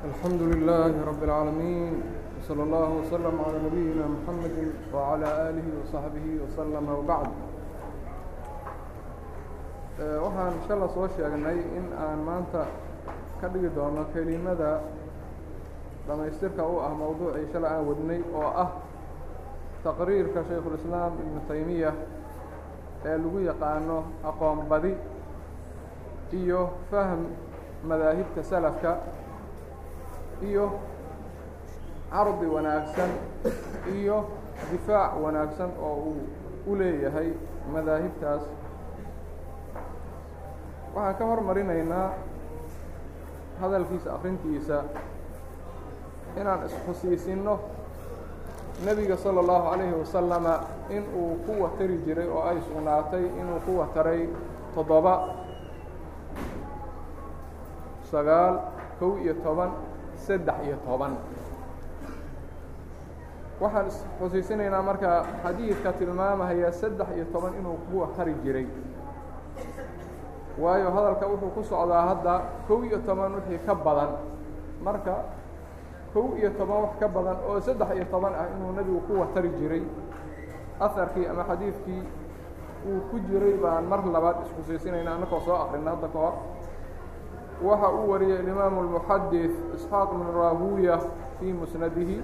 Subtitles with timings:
[0.00, 1.92] الحمد لله رب العالمين
[2.40, 4.56] وصلى الله وسلم على نبينا محمد
[4.94, 7.28] وعلى آله وصحبه وسلم وبعد
[9.96, 12.68] waxaan inshaalla soo sheegnay in aan maanta
[13.40, 14.84] ka dhigi doono kelimada
[16.08, 18.70] dhamaystirka u ah mowduucii shalay aan wadnay oo ah
[19.84, 21.92] taqriirka shaykhulislaam ibnu taymiya
[23.08, 23.98] ee lagu yaqaano
[24.30, 24.92] aqoon badi
[26.40, 26.60] iyo
[26.92, 27.20] fahm
[27.88, 28.92] madaahibta salafka
[30.47, 30.65] iyo
[32.11, 33.11] carbi wanaagsan
[33.95, 34.17] iyo
[34.71, 36.21] difaac wanaagsan oo uu
[36.67, 37.29] u leeyahay
[37.73, 38.43] madaahibtaas.
[40.95, 42.09] Waxaan ka hormarinaynaa
[43.61, 44.77] hadalkiisa akrintiisa
[46.39, 47.55] inaan isxusiisinno
[48.85, 50.53] nebiga salى اllahu alayhi wasalama
[50.89, 54.21] in uu ku watari jiray oo ay sugnaatay inuu ku wataray
[54.75, 55.13] toddoba
[58.11, 58.55] sagaal
[58.99, 59.71] kow iyo toban
[60.25, 61.13] saddex iyo toban.
[63.61, 65.09] Waxaan isxusiisinaynaa marka
[65.43, 68.67] xadiidka tilmaamahaya saddex iyo toban inuu ku watari jiray.
[70.61, 72.33] Waayo hadalka wuxuu ku socdaa hadda
[72.67, 74.11] kow iyo toban wixii ka badan.
[74.85, 75.15] Marka
[76.13, 79.49] kow iyo toban wax ka badan oo saddex iyo toban ah inuu nebigu ku watari
[79.59, 79.83] jiray.
[80.81, 82.01] Aharkii ama xadiidkii
[82.89, 86.33] uu ku jiray baan mar labaad isxusiisinayna annakoo soo akrina hadda ka hor
[87.62, 90.98] waxa uu wariyey alimaamu اlmuxadis isxaaq bn rahuya
[91.40, 92.18] fii musnadihi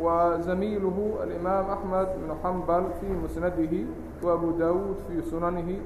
[0.00, 3.86] wa zamiiluhu alimaam axmed bn xambal fii musnadihi
[4.22, 5.80] wa abu dawuud fii sunanihi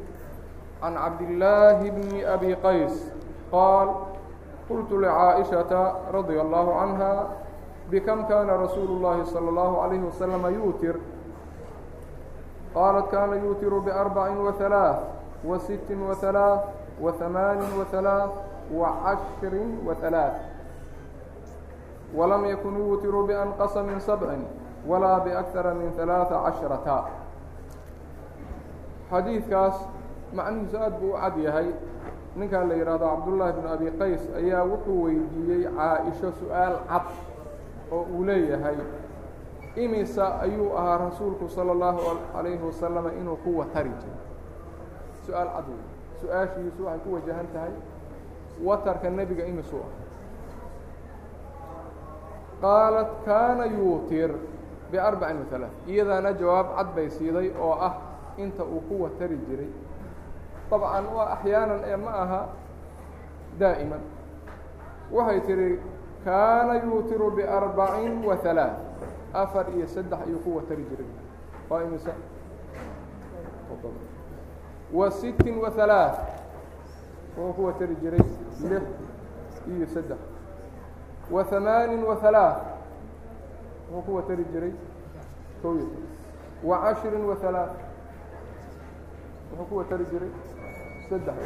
[0.81, 2.95] can cabdillaahi bni abi qays
[3.51, 3.89] qaal
[4.69, 5.83] qultu lcaaئiشhaةa
[6.13, 7.13] radia allahu canha
[7.91, 10.97] bikam kana rasuulu اllahi salى اllahu عalayhi wasalama yuutir
[12.75, 14.99] qaalat kana yuutiru biarbacin waثalaaث
[15.45, 16.61] wa sittin waثalaaث
[17.01, 18.31] wa hamaanin waثalaaث
[18.71, 20.37] wa cashrin waثalaaث
[22.15, 24.47] walam yakun yuutiru bianqasa min sabcin
[24.87, 27.05] walaa biakara min ثalaaثa cashrata
[29.11, 29.77] xadiidkaas
[30.33, 31.69] macnihiisu aad buu u cad yahay
[32.37, 37.07] ninkan la yidhaahdo cabdullaahi bnu abi qays ayaa wuxuu weydiiyey caa-isho su-aal cad
[37.93, 38.77] oo uu leeyahay
[39.77, 42.01] imisa ayuu ahaa rasuulku sala allahu
[42.33, 44.19] calayhi wasalama inuu ku watari jiro
[45.27, 45.83] su-aal cad wey
[46.22, 47.74] su'aashiisu waxay ku wajahan tahay
[48.68, 49.92] watarka nebiga imisuu ah
[52.62, 54.32] qaalat kaana yuutir
[54.92, 57.94] biarbacin wahalaaث iyadaana jawaab cad bay siiday oo ah
[58.38, 59.70] inta uu ku watari jiray.
[60.70, 62.42] Dabcan waa axyaanan ee ma aha
[63.60, 64.02] daa'iman.
[65.12, 65.70] Waxay tihi
[66.26, 68.78] kaana yuutiru biarbacin wa halaaث
[69.34, 71.10] afar iyo saddex ayuu ku watari jiray.
[71.70, 72.14] Waa imisa
[74.93, 76.19] wa sittin wa halaaث
[77.37, 78.21] wuxuu ku watari jiray
[78.71, 78.83] lix
[79.69, 80.19] iyo saddex
[81.31, 82.57] wa hamaanin wa halaaث
[83.93, 84.73] wuxuu ku watari jiray
[85.63, 86.09] kow iyo toban
[86.65, 87.73] wa cashrin wa halaaث
[89.51, 90.31] wuxuu ku watari jiray
[91.11, 91.37] saddex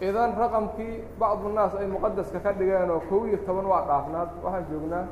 [0.00, 4.64] idan raqamkii bacdu الnaas ay muqadaska ka dhigeen oo kow iyo toban waa dhaafnaad waxaan
[4.70, 5.06] joognaa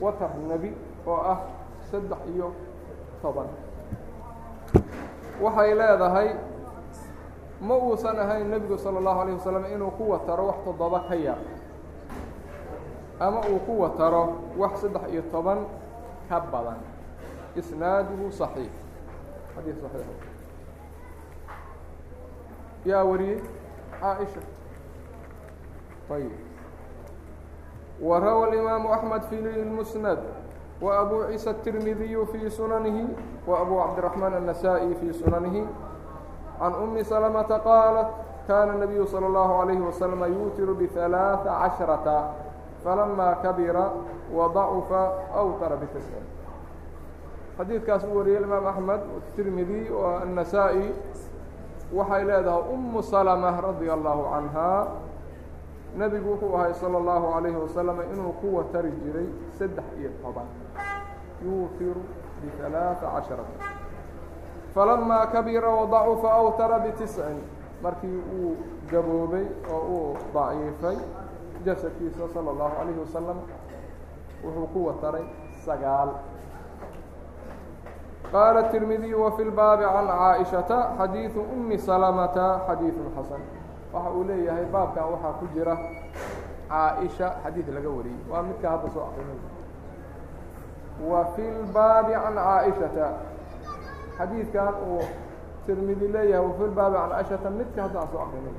[0.00, 0.70] watar nebi
[1.06, 1.38] oo ah
[1.90, 2.50] saddex iyo
[3.22, 3.46] toban
[5.40, 6.28] waxay leedahay
[7.60, 11.38] ma uusan ahayn nebigu salى الlahu عalيه wasalam inuu ku wataro wax toddoba ka yar
[13.20, 14.22] ama uu ku wataro
[14.58, 15.58] wax saddex iyo toban
[16.28, 16.80] ka badan
[17.56, 18.72] isnaaduhu صaxiix
[19.54, 20.08] xadiis صaxiix
[22.84, 23.40] yaa wariyey
[24.00, 24.40] caaئiشha
[26.14, 26.32] ayb
[28.02, 30.18] وrawى الإmaamu أحmed في الmsند
[30.82, 33.06] وأbو عيسى التirmidiي في sunanihi
[33.46, 35.62] وأbو cabdiلرحمن النسائي في sunanihi
[36.60, 38.08] عan أmi سلمةa qاaلت
[38.48, 42.18] kana النaبiyu slى الlaه عalيه وsلم yuutir بثaلاaثa caشhرaةa
[42.84, 43.86] falama kabira
[44.34, 46.20] وضacufa أwtara bتسع
[47.58, 50.92] xadiidkaas uu wariyey imaam أحmed التirmidي o النسائي
[51.94, 54.88] waxay leedahay umu salama radia allahu canhaa
[55.96, 60.48] nebigu wuxuu ahay salى اllahu عalayhi wasalam inuu ku watari jiray saddex iyo toban
[61.44, 62.02] yuutiru
[62.42, 63.64] biثalaaثa casharata
[64.74, 67.38] falamaa kabira wadacufa awtara bitiscin
[67.82, 68.56] markii uu
[68.90, 70.96] gaboobay oo uu daciifay
[71.64, 73.38] jasadkiisa salى اllahu عalayhi wasalam
[74.44, 75.24] wuxuu ku wataray
[75.66, 76.10] sagaal
[78.34, 83.42] qال التirmidي وفي الbaabi عan caaئiشhaةa xadiiثu أmi سلمةa xadiiثu xasan
[83.94, 85.74] waxa uu leeyahay baabkan waxaa ku jira
[86.70, 89.38] caaئiشha xadiiث laga wariyey waa midka hadda soo akrinay
[91.10, 93.08] wa في الbaabi عan caaئiشhaةa
[94.18, 95.02] xadiidkan uu
[95.66, 98.54] tirmidi leeyahay وفي الbaabi عan caaئشhaةa midka hadda aan soo akrinay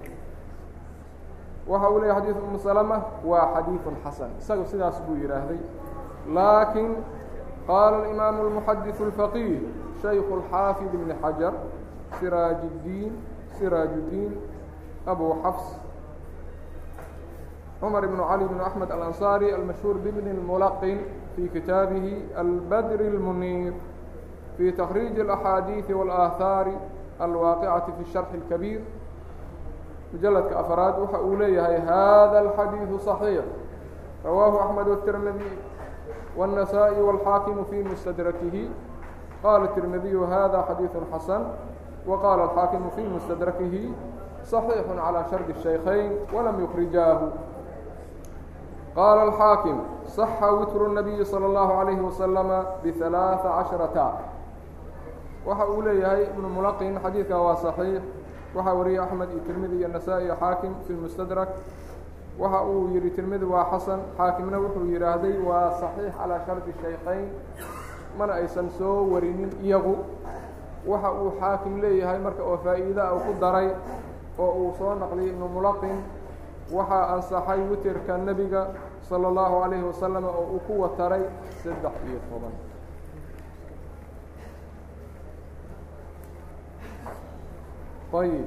[1.68, 5.60] waxa uu leeyahy xadiiث umu salama waa xadiiثun xasan isagu sidaas buu yidhaahday
[6.36, 6.92] laakiin
[7.68, 9.52] qaala الإimaamu الmuxadiث الفaqih
[10.02, 11.54] shayku الxaafid بn xajar
[12.20, 13.14] siraaj الdiin
[13.58, 14.34] siraaj الdiin
[15.08, 15.68] abu xafs
[17.80, 20.98] cmar بn cali بn أحmed alanصarي almashhuur bibn الmulaqin
[21.40, 23.74] fi kitaabihi albadr الmuniir
[24.58, 26.76] fi تkriiج الأxaadiiثi والآahaari
[27.20, 28.82] alwaaqicaةi fi الsharح الكabiir
[30.14, 33.46] mujaladka afraad waxa uu leeyahay hada الxadiiثu صaحيiح
[34.26, 35.52] rawaahu أحmed والتirmidي
[36.38, 38.64] والنسائي والxaakiم في mستdرkihi
[39.44, 41.42] qala التirmidiي hada xadiiث xasن
[42.08, 43.86] وqala الxaakiم في mستdرkihi
[44.46, 47.26] صحيiح عlى شharد الشhaykhayn وlam يkrijaahu
[48.95, 49.79] qaala alxaakim
[50.17, 54.07] saxa witru nabiyi sala allahu calayhi wasalama bihalaaثa casharata
[55.47, 58.03] waxa uu leeyahay ibnu mulaqin xadiidka waa saxiix.
[58.55, 61.49] waxaa wariyey axmed iyo tirmidi iyo nasaa-i iyo xaakim fi mustadrak.
[62.39, 67.27] waxa uu yidhi tirmidi waa xasan xaakimna wuxuu yidhaahday waa saxiix calaa shardi shayqayn
[68.19, 69.95] mana aysan soo warinin iyagu.
[70.87, 73.69] waxa uu xaakim leeyahay marka oo faa'iida u ku daray
[74.39, 75.97] oo uu soo naqliyey ibnu mulaqin
[76.71, 78.63] waxaa ansaxay witirka nebiga
[79.09, 81.23] salى اllahu alayhi wasalam oo uu ku wataray
[81.63, 82.55] saddex iyo toban.
[88.11, 88.47] Ayib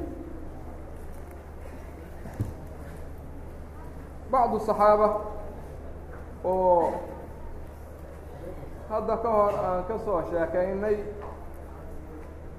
[4.33, 5.07] bacdu saxaaba
[6.43, 6.89] oo
[8.89, 10.97] hadda ka hor aan ka soo sheekaynay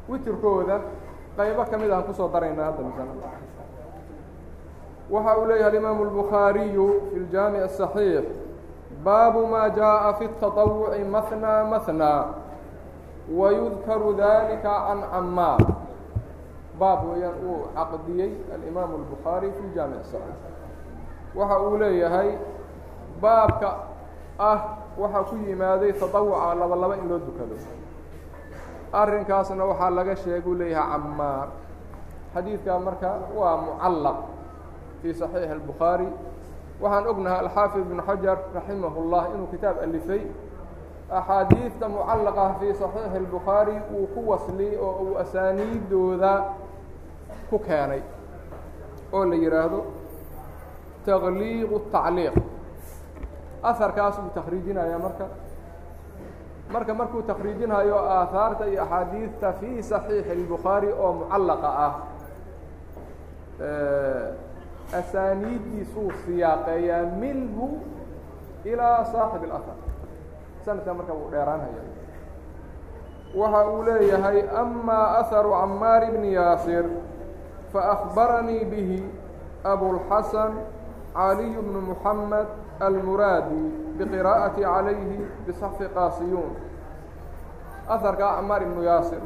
[0.08, 0.76] witirkooda
[1.36, 3.12] qaybo ka mid ah aan ku soo darayna hadda misana
[5.13, 8.25] waxa uu leeyahay alimaamu الbukhaariyu fi اljaamiع الصaxiix
[9.05, 12.13] baabu ma jaءa fi التaطawuci maثnى maثnى
[13.39, 15.61] wayudkaru dalika can camaar
[16.79, 20.39] baab weeyaan uu caqdiyey alimaamu الbukhaari fi اljaamiع الصaxiix
[21.37, 22.29] waxa uu leeyahay
[23.21, 23.69] baabka
[24.39, 24.59] ah
[25.01, 27.55] waxaa ku yimaaday taطawuca laba laba in loo dukado
[29.01, 31.47] arrinkaasna waxaa laga sheega u leeyahay camaar
[32.33, 33.09] xadiidka marka
[33.39, 34.17] waa mucallaq
[35.03, 36.07] fii صaxiixi الbukhaari
[36.83, 40.21] waxaan ognahay alxaafid ibnu xajar raximah اllah inuu kitaab alifay
[41.19, 46.33] axaadiidta mucallaqah fii صaxiixi الbukhaari uu ku wasliyey oo uu asaaniidooda
[47.49, 48.01] ku keenay
[49.15, 49.79] oo la yidhaahdo
[51.05, 52.35] تkliiq التacliiq
[53.69, 55.25] aharkaas uu takriijinaya marka
[56.73, 61.93] marka markuu takriijinayo aahaarta iyo axaadiidta fii صaxiixi الbukhaari oo mucallaqa ah
[65.00, 67.66] asaaniiddiisuu siyaaqeeyaa minhu
[68.64, 69.78] ilaa saaxibi اlahar
[70.64, 71.82] sanadka marka wuu dheeraanhaya
[73.40, 76.84] waxa uu leeyahay amaa aharu camaar bni yaasir
[77.72, 78.98] faأkhbaranii bihi
[79.72, 80.52] abulxasan
[81.16, 82.48] caliy bnu muxamed
[82.88, 83.62] almuraadi
[83.98, 86.52] biqiraa'ati calayhi bisaxfi qaasiyuun
[87.96, 89.22] aharkaa camaar ibnu yaasir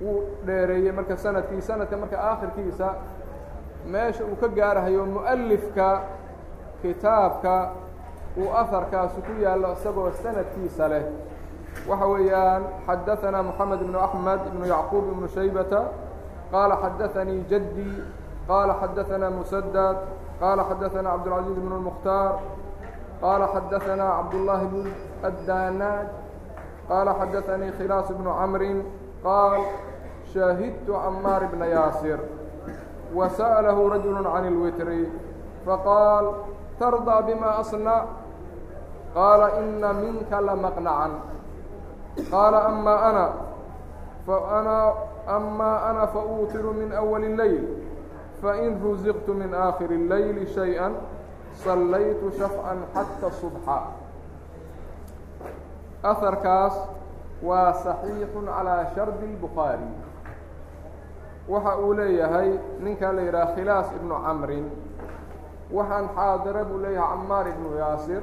[0.00, 2.88] wuu dheereeyey marka sannadkii sanadka marka aakhirkiisa
[3.91, 5.87] meesha uu ka gaarahayo مؤلفka
[6.81, 7.55] kitaabka
[8.37, 11.03] uu أثarkaasi ku yaalo isagoo sanadkiisa leh
[11.89, 15.73] waxa weeyaan xadaثna محamed بن أحmed بن يعقوب بن شhaybة
[16.51, 17.91] qاala xadaثnii jدي
[18.49, 19.97] qال xdثna مسدد
[20.41, 22.31] qال xdثna cبدالعزيز بن المختار
[23.23, 24.85] qال xdثna cبدالله بن
[25.29, 26.07] الdاnاج
[26.89, 28.63] qال xdثnي khلاaص بن عمر
[29.25, 29.61] qاaل
[30.33, 32.19] شhهدت عmاr بن ياسر
[33.15, 34.89] وسأله رجل عن الwتر
[35.65, 36.25] فqاaل
[36.79, 38.05] ترضى بma أصنع
[39.15, 41.09] qاaل إنa minka لمقنعا
[42.31, 43.27] qاaل أmا أنا
[44.27, 44.93] فأنا
[45.29, 47.67] أmا أنا فأوتر من أول الليل
[48.43, 50.93] فإن رزقت من آخر الليل شhيئا
[51.55, 53.79] صلyت شhفعا حتى الصبحa
[56.01, 56.73] أثرkaas
[57.45, 59.89] waa صaحيiح عalى شharد البخاarي
[61.48, 62.50] waxa uu leeyahay
[62.84, 64.66] ninkaa la yidhaha khilaas ibnu camrin
[65.76, 68.22] waxaan xaadira buu leeyahay camaar ibnu yaasir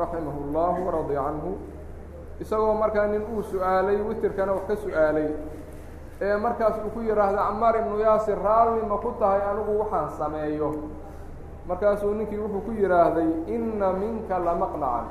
[0.00, 1.52] raximah اllah waradia canhu
[2.42, 5.28] isagoo markaa nin uu su'aalay witirkana wax ka su'aalay
[6.26, 10.70] ee markaas uu ku yidhaahda camaar ibnu yaasir raalli ma ku tahay anigu waxaan sameeyo.
[11.68, 15.06] Markaasuu ninkii wuxuu ku yidhaahday inna minka lamaqnacan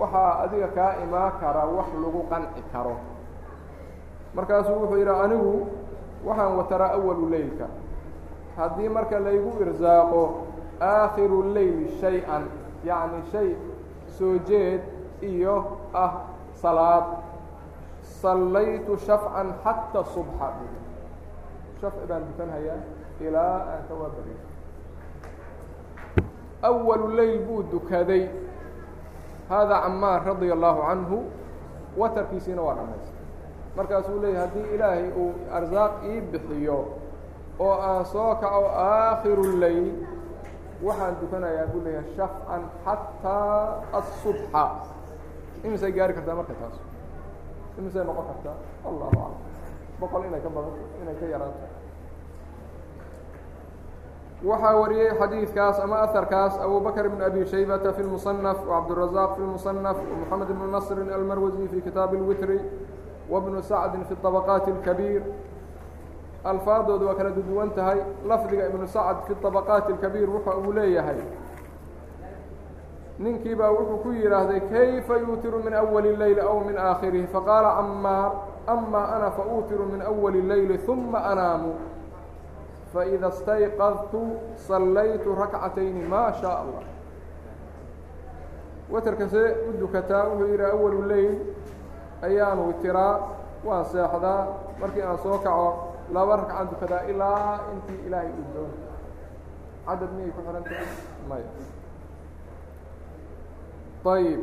[0.00, 2.96] waxaa adiga kaa imaa kara wax lagu qanci karo.
[4.34, 5.52] Markaasuu wuxuu yidhaha anigu
[6.26, 7.66] waxaan wataraa awalu leylka
[8.56, 10.22] haddii marka laygu irsaaqo
[10.80, 12.44] aakhiru leyl shay-an
[12.84, 13.48] yacni shay
[14.18, 14.80] soo jeed
[15.22, 15.56] iyo
[15.94, 16.12] ah
[16.62, 17.04] salaad
[18.20, 20.48] sallaytu shafcan xata subxa.
[21.80, 22.80] Shafci baan dukanhayaa
[23.20, 24.40] ilaa aan ka waabariyo
[26.62, 28.28] awalu leyl buu dukaday.
[29.48, 31.18] Haadaa camaar radia allahu canhu
[32.00, 33.13] watarkiisiina waa dhamaystay
[33.77, 36.77] markaasuu leeyahy haddii ilaahay uu arsaaq ii bixiyo
[37.65, 39.87] oo aan soo kaco aakhiru leyl
[40.87, 44.63] waxaan dukanayaa buu leeyahay shafcan xataa asubxa
[45.65, 46.77] imisay gaari kartaa marka taas
[47.79, 48.55] imisay noqon kartaa
[48.89, 49.33] allahu aclam
[50.01, 51.67] boqol inay ka badanto inay ka yaraato
[54.49, 59.97] waxaa wariyey xadiidkaas ama aharkaas abu bakr bn abi shaybata fi اlmuصنف وcabdالرaزاq fi اlmuصنف
[60.11, 62.57] ومحamed bn نصr almarwزي fi kitaabi اlwitri
[63.29, 65.21] وbnu sacdi fi الطabqaat الكabيir
[66.43, 71.19] alfaadooda waa kala duduwan tahay lafdiga ibnu sacd fi طabqaat الكabيir wuxa uu leeyahay
[73.19, 78.31] ninkii baa wuxuu ku yidhaahday kayfa yuutiru min أwli الleyl aw min aakhirihi faqaala camaar
[78.67, 81.73] ama ana fautiru min أwli الleyl ثuma anaamu
[82.93, 84.21] faإida اstayqadtu
[84.55, 86.83] sallaytu rakcatayni maa shaء allah
[88.91, 91.35] waterka see u dukataa wuxuu yidhi awalu leyl
[92.25, 93.13] ayaan witiraa
[93.67, 94.41] waan seexdaa
[94.81, 95.67] markii aan soo kaco
[96.15, 98.75] laba ragcaan dukadaa ilaa intii ilaahay uu doono
[99.85, 100.87] cadad miyay ku xihan tahay
[101.29, 101.47] maya
[104.15, 104.41] ayib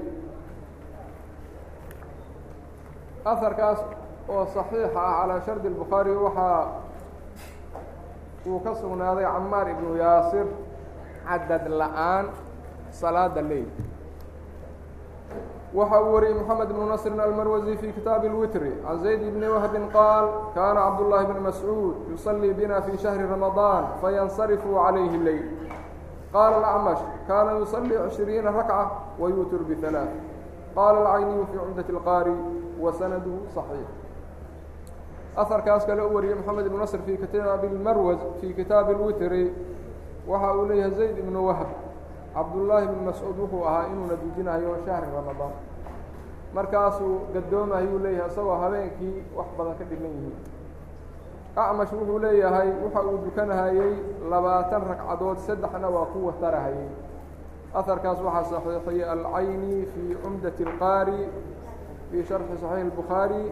[3.30, 3.80] aharkaas
[4.34, 6.60] oo صaxiixa ah calaa shardi الbukhaari waxaa
[8.46, 10.46] uu ka sugnaaday camaar ibnu yaasir
[11.28, 12.26] cadad la-aan
[13.00, 13.68] salaada leyl
[15.74, 20.24] waxa uu wariyey moxamed ibnu nasrin almarwasi fi kitaabi اlwitri can zayd bni wahbin qaal
[20.54, 25.44] kaana cabdullahi bni mascuud yusalii bina fi shahri ramadaan fayansarifu calayhi leyl
[26.32, 28.80] qaala alacmash kaana yusalii cishriina rakca
[29.20, 30.12] wayutir bihalaaث
[30.76, 32.34] qaala alcayniyu fi cumdat اlqaari
[32.84, 33.88] wa sanaduhu صaxiix
[35.42, 39.44] aharkaas kale u wariyey moxamed ibnu nasr fi kitaabi اlmarwas fii kitaabi اlwitri
[40.30, 41.68] waxa uu leeyahay zayd ibnu wahb
[42.35, 45.53] cabdullaahi bn mascuud wuxuu ahaa inuuna dujinayo shahri ramadaan
[46.55, 50.37] markaasuu gadoomayuu leeyahay isagoo habeenkii wax badan ka dhiman yihiin
[51.63, 53.93] acmash wuxuu leeyahay waxa uu dukanahayey
[54.31, 56.89] labaatan ragcadood saddexna waa ku watarahayey
[57.79, 61.19] aharkaas waxaa saxiixiyey alcayni fii cumdati اlqaari
[62.11, 63.43] fii sharxi saxiix اlbukhaari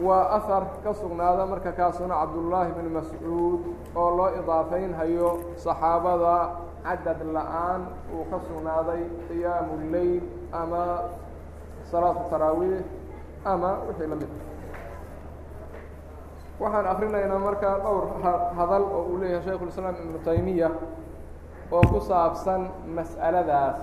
[0.00, 3.60] waa ahar ka sugnaada marka kaasuna cabdullaahi bn mascuud
[3.94, 6.34] oo loo idaafeynhayo saxaabada
[6.82, 7.80] cadad la'aan
[8.14, 10.82] uu ka sugnaaday qiyaamu leyl ama
[11.90, 12.82] salaatu taraawiix
[13.46, 14.32] ama wixii la mid
[16.60, 18.04] waxaan akrinaynaa markaa dhowr
[18.58, 20.68] hadal oo uu leeyahay shaykhu lislaam ibnu taymiya
[21.74, 22.62] oo ku saabsan
[22.96, 23.78] mas'aladaas.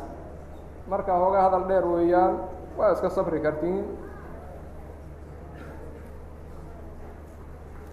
[0.92, 2.34] Marka hooga hadal dheer weeyaan
[2.78, 3.86] waa iska sabri kartiin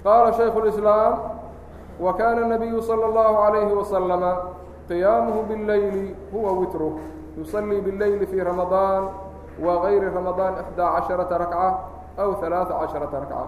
[0.03, 1.13] qaala shayku اlislaam
[1.99, 4.31] wa kaana الnabiyu salى اllahu عalayhi wasalama
[4.87, 6.93] qiyaamuhu bاlleyli huwa witruh
[7.37, 9.03] yusalii bاlleyli fii ramadaan
[9.65, 11.67] wa gayri ramadaan ixdaa caشharaةa rakca
[12.23, 13.41] aw ثalaaثa caشharaةa rakca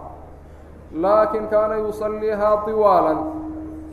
[1.05, 3.13] lakin kaana yusaliiha طiwaala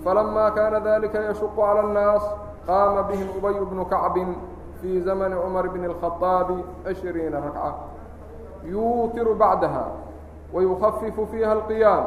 [0.04, 2.24] falama kana dalika yashuq calى الnaas
[2.66, 4.26] qaama bihim ubay bnu kacbi
[4.82, 7.72] fii zamni cmar bn الkhaطaabi cishriina rakca
[8.64, 9.84] yuutiru bacdaha
[10.54, 12.04] wayukafifu fiiha اlqiyaam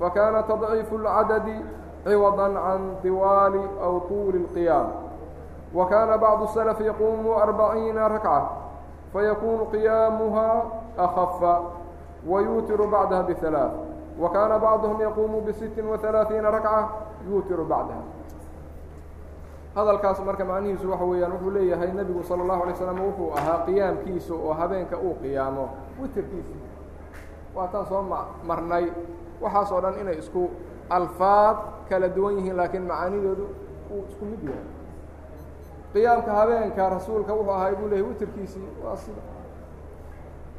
[0.00, 1.56] fakana تضciif الcadadi
[2.04, 4.88] ciwaضa can طiwaali aw طuuli الqiyaam
[5.74, 8.42] wa kana bacضu الslف yaqumu arbaciina rakcة
[9.12, 10.48] fayakunu qiyaamuha
[10.98, 11.54] أkafa
[12.26, 13.72] wayuutiru bacdaha bثalaaث
[14.18, 16.88] wa kana bacضuهum yaqumu bsiti وaثalaaثiina rakcة
[17.28, 18.02] yuutiru bacdaha
[19.74, 24.34] hadalkaas marka macnihiisu waxa weeyaan wuxuu leeyahay nebigu salى الlahu عalيه slam wuxuu ahaa qiyaamkiisa
[24.34, 25.64] oo habeenka uu qiyaamo
[26.02, 26.56] witrkiisa
[27.56, 28.02] waataan soo
[28.44, 28.92] marnay
[29.41, 30.49] waxaas oo dhan inay isku
[30.89, 31.57] alfaad
[31.89, 33.45] kala duwan yihiin laakiin macaanidoodu
[33.91, 34.67] uu isku mid yahay.
[35.93, 39.21] Qiyaamka habeenka rasuulka wuxuu ahay buu leeyahay witrkiisii waa sida.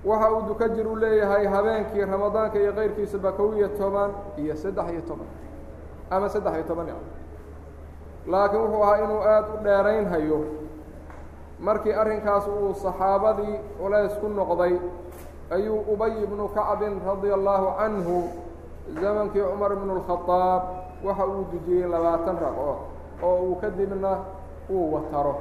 [0.05, 5.03] Waxa uu duka u leeyahay habeenkii ramadaanka iyo keyrkiisaba kow iyo toban iyo saddex iyo
[5.09, 5.27] toban
[6.11, 6.87] ama saddex iyo toban
[8.27, 10.41] laakiin wuxuu ahaa inuu aada u dheeraynhayo.
[11.61, 14.79] Markii arrinkaas uu saxaabadii culays ku noqday
[15.51, 18.17] ayuu ubay ibnu kacbin radia allahu canhu
[18.97, 20.63] zamankii cumar bnu اlkhadaab
[21.05, 22.71] waxa uu dujiyey labaatan ragco
[23.23, 24.13] oo uu kadibna
[24.71, 25.35] uu wataro.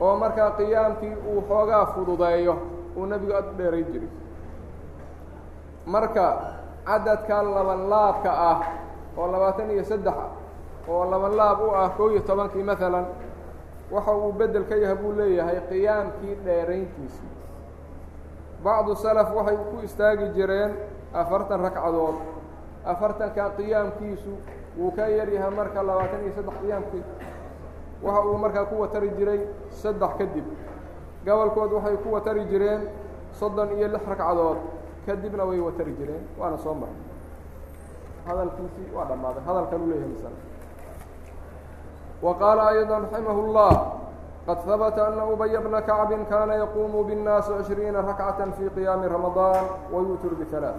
[0.00, 2.54] Oo markaa qiyaamkii uu xoogaa fududeeyo
[2.96, 4.10] uu nebigu aada u dheeray jiray.
[5.86, 6.24] Marka
[6.86, 8.58] cadadka laban laabka ah
[9.18, 10.16] oo labaatan iyo saddex
[10.88, 13.06] oo laban laab u ah kow iyo tobankii maalan
[13.92, 17.32] waxa uu beddel ka yahay buu leeyahay qiyaamkii dheerayntiisii.
[18.64, 20.72] Bacdu salaf waxay ku istaagi jireen
[21.14, 22.16] afartan ragcadood
[22.85, 24.33] afartanka qiyaamkiisu
[24.77, 27.03] wuu ka yaryahay marka labaatan iyo saddex qiyaamkii
[28.03, 30.45] waxa uu markaa ku watari jiray saddex kadib
[31.25, 32.81] gobolkood waxay ku watari jireen
[33.39, 34.59] soddon iyo lix ragcadood
[35.05, 36.99] kadibna way watari jireen waana soo maray
[38.27, 40.39] hadalkiisii waa dhammaaday hadalkan uu leeyahay misale
[42.23, 43.73] wa qaala ayضا raximah الlah
[44.47, 49.63] qad habta ana ubaya bna kacbi kana yaqumu bالnaasi عishriina rakcaة fي qiyaami ramaضan
[49.93, 50.77] wayutir bثalaaث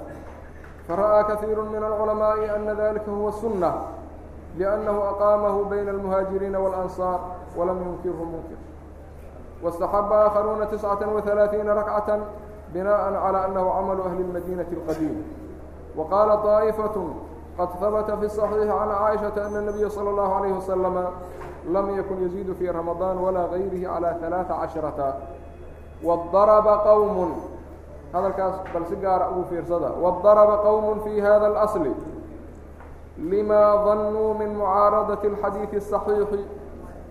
[0.88, 3.73] fara'ى kaثiir min الculamaaءi ana dalika huwa الsunة
[4.58, 7.20] لأnnahu aqaamahu bayna الmuhaajiriina والأnصاar
[7.56, 8.58] walam yunkirhu munkir
[9.62, 12.18] واstaxaba aakharuuna تiscaة وaثaلaaثiina rakcaة
[12.75, 15.16] binaءa عalى أnnahu camalu ahli الmadinaةi الqadiim
[15.96, 16.96] وqaala طaaئfaة
[17.58, 21.04] qad habta fi الصaxiixi can caaئiشhaةa ana الnabiya slى الlahu عalيه waslama
[21.73, 25.08] lam yakun yaziidu fii ramaضaan walaa gayrihi calى ثaلaaثa caشhرaةa
[26.02, 27.48] wاdaraba qowm
[28.12, 31.87] hadalkaas bal si gaara ugu fiirsada wاdaraba qowm fi hada الأصl
[33.18, 36.40] lima danuu min mucaaradaةi الxadiiثi الصaxiixi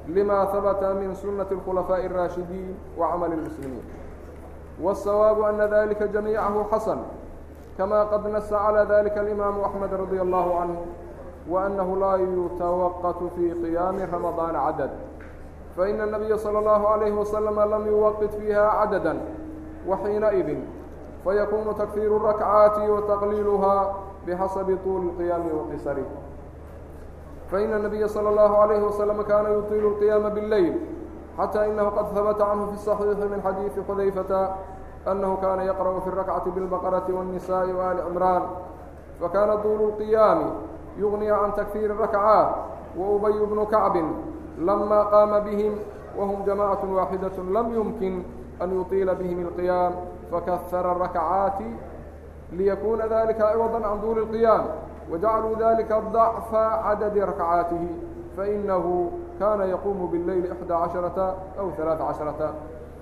[0.07, 3.85] lima habta min sunaةi الkhulafaaءi الraashidiin وacmali الmuslimiin
[4.83, 6.99] والsawaabu ana dalika jamiicahu xasan
[7.77, 10.81] kama qad nasa calى dalika الإimaamu أxmed radي الlahu canه
[11.49, 14.89] وأنه لا يتوقت في قيام رمضان عدد
[15.77, 19.17] فإن النبي صلى الله عليه وسلم لم يوقت فيها عددا
[21.24, 23.74] fayakuunu takfiiru rakcaati wa taqliiluha
[24.26, 26.06] bixasabi tuuli اlqiyaami wa qisarih
[27.50, 30.74] faina الnabiya salى اllahu عalayhi waslama kaana yutiilu اlqiyaama bاlleyl
[31.38, 34.40] xatى inahu qad habata canhu fi صaxiixi min xadiidi xudayfata
[35.06, 38.42] أnnahu kana yaqrأu fi اrakcati biاlbaqaraةi wالnisaءi waali cimraan
[39.20, 40.46] fakana tuulu اlqiyaami
[40.98, 42.42] yugniya can takfiiri rakcaa
[42.98, 44.02] wa ubay bnu kacbi
[44.58, 45.78] lama qaama bihim
[46.18, 48.24] wahum jamaacaة waaxidaة lam yumkin
[48.60, 49.92] an yutiila bihim اlqiyaam
[50.30, 51.64] fakafara rakcaati
[52.52, 54.64] liyakuuna dalika ciwadan can duuli الqiyaam
[55.10, 57.88] wajacaluu dalika ضacfa cadadi rakcaatihi
[58.36, 61.26] fainahu kana yaquumu biاlleyli ixdaa caشharata
[61.58, 62.48] aw halaaثa caشharata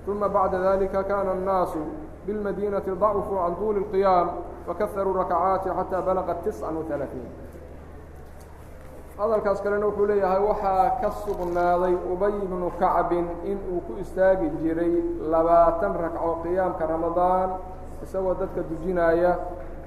[0.08, 1.78] uma bacda dalika kana الnaasu
[2.26, 4.28] biاlmadinati ضacfu can duuli الqiyaam
[4.66, 7.45] fakaharuu rakcaati xataa balaga tisca وaلaaثiin
[9.18, 14.92] hadalkaas kalena wuxuu leeyahay waxaa ka sugnaaday ubay bnu kacbin in uu ku istaagi jiray
[15.32, 17.50] labaatan ragco qiyaamka ramadaan
[18.04, 19.32] isagoo dadka dujinaya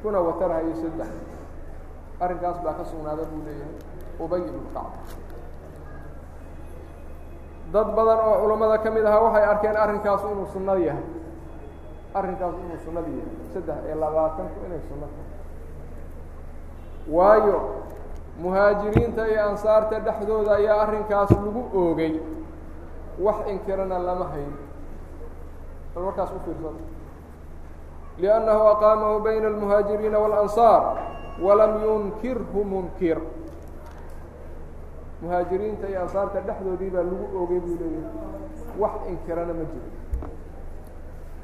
[0.01, 1.11] kuna watarhayo saddex.
[2.23, 3.75] Arrinkaas baa ka sugnaaday buu leeyahay
[4.23, 4.93] ubay ibnu kacb
[7.73, 11.05] dad badan oo culammada ka mid ahaa waxay arkeen arrinkaas inuu sunnad yahay.
[12.17, 15.29] Arrinkaas inuu sunnad yahay saddex iyo labaatanku inay sunno tahay.
[17.13, 17.57] Waayo
[18.41, 22.13] muhaajiriinta iyo ansaarta dhexdooda ayaa arrinkaas lagu oogay.
[23.19, 24.53] Wax inkirana lama hayn.
[25.95, 26.81] Bal warkaas u fiirsada
[28.19, 30.83] liannahu aqaamahu bayna almuhaajiriina walansaar
[31.41, 33.19] walam yunkirhu munkir.
[35.21, 38.11] Muhaajiriinta iyo ansaarta dhexdoodii baa lagu oogay buu leeyahay.
[38.79, 39.87] Wax inkirana ma jiro.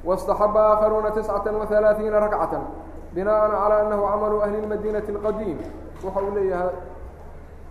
[0.05, 2.63] Waاstaxaba aakharuuna tiscata waalaaiina rakcatan
[3.14, 5.58] binaءa calى annahu camalu ahli اlmadinaةi اlqadiim
[6.04, 6.74] waxa uu leeyahay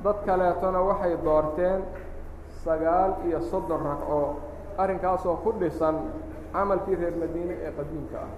[0.03, 1.79] dad kaleetona waxay doorteen
[2.65, 4.19] sagaal iyo soddon ragco
[4.81, 5.95] arrinkaasoo ku dhisan
[6.53, 8.31] camalkii reer madiine ee qadiimka ah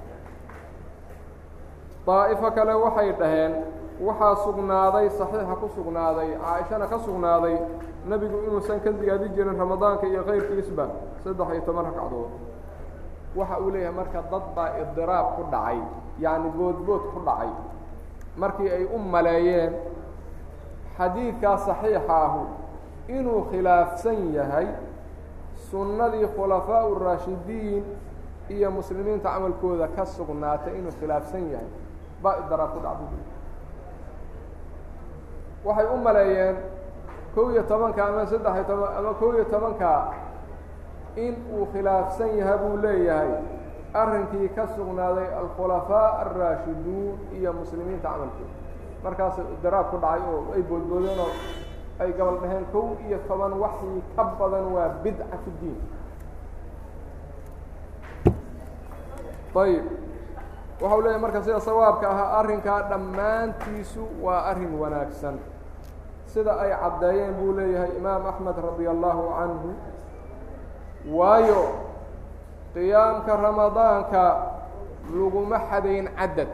[2.07, 3.53] daa'ifo kale waxay dhaheen
[4.07, 7.55] waxaa sugnaaday saxiixa ku sugnaaday caaishana ka sugnaaday
[8.09, 10.85] nebigu inuusan ka ziyaadi jirin ramadaanka iyo kayrkiisba
[11.23, 12.29] saddex iyo toban ragcadood
[13.38, 15.78] waxa uu leeyahay marka dad baa idiraab ku dhacay
[16.24, 17.50] yacni boodbood ku dhacay.
[18.40, 19.72] Markii ay u maleeyeen
[20.98, 22.42] xadiidkaa saxiixa ahu
[23.08, 24.66] inuu khilaafsan yahay
[25.70, 27.84] sunnadii khulafaa raashidiin
[28.54, 31.70] iyo muslimiinta camalkooda ka sugnaatay inuu khilaafsan yahay
[32.22, 33.22] baa idiraab ku dhacday.
[35.66, 36.56] Waxay u maleeyeen
[37.34, 39.90] kow iyo tobanka ama saddex iyo toban ama kow iyo tobanka
[41.16, 43.32] in uu khilaafsan yahay buu leeyahay.
[43.96, 48.54] Arrinkii ka sugnaaday alkhulafaa alraashiduun iyo muslimiinta camalkooda
[49.04, 51.32] markaas idiraab ku dhacay oo ay boodboodeen oo
[52.02, 55.78] ay gabal dhaheen kow iyo toban waxii ka badan waa bidca fi diin.
[59.56, 59.84] Ayib
[60.80, 65.40] waxau leeyahay marka sida sawaabka ahaa arrinkaa dhammaantiisu waa arrin wanaagsan.
[66.28, 69.70] Sida ay caddeeyeen buu leeyahay imaam axmed radia allahu canhu
[71.10, 71.62] waayo
[72.74, 74.22] qiyaamka ramadaanka
[75.14, 76.50] laguma xadayn cadad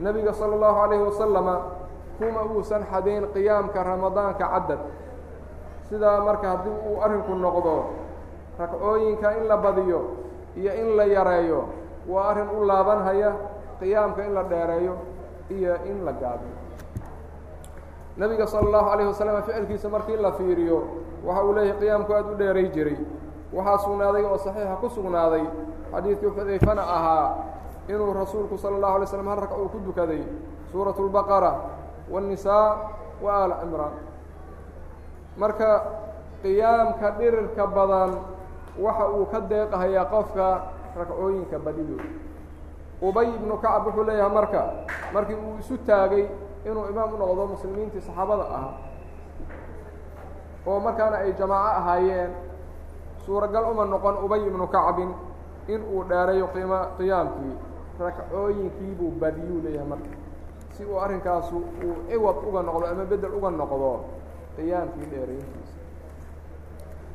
[0.00, 1.54] nebiga sala allahu calayhi wasalama
[2.18, 4.80] kuma uusan xadayn qiyaamka ramadaanka caddad.
[5.86, 7.74] Sidaa marka haddii uu arrinku noqdo
[8.58, 10.00] ragcooyinka in la badiyo
[10.56, 11.60] iyo in la yareeyo
[12.08, 13.30] waa arrin u laabanhaya
[13.78, 14.94] qiyaamka in la dheereeyo
[15.52, 16.56] iyo in la gaabiyo
[18.16, 20.78] nebiga sala allahu calayhi wasalam ficilkiisa markii la fiiriyo
[21.22, 22.98] waxa uu leeyahay qiyaamku aada u dheeray jiray
[23.52, 25.44] waxaa sugnaaday oo saxiixa ku sugnaaday
[25.92, 27.26] xadiidkii xudayfana ahaa
[27.88, 30.22] inuu rasuulku sala allahu alay slam hal ragc uu ku dukaday
[30.72, 31.52] suuratu اlbaqara
[32.12, 32.66] waاnnisaa
[33.22, 33.94] wa aala cimraan
[35.40, 35.68] marka
[36.42, 38.10] qiyaamka dhirirka badan
[38.84, 40.46] waxa uu ka deeqahayaa qofka
[40.98, 41.96] ragcooyinka badido.
[43.02, 44.60] Ubay ibnu kacab wuxuu leeyahay marka
[45.14, 46.24] markii uu isu taagay
[46.68, 48.74] inuu imaam u noqdo muslimiintii saxaabada ahaa
[50.66, 52.30] oo markaana ay jamaaco ahaayeen
[53.26, 55.10] suuragal uma noqon ubay ibnu kacbin
[55.68, 57.54] in uu dheerayo qima qiyaamkii
[58.00, 60.10] ragcooyinkii buu badiyuu leeyahay marka.
[60.76, 63.90] Si uu arrinkaasu uu ciwad uga noqdo ama bedel uga noqdo
[64.56, 65.78] qiyaamkii dheerayntiisa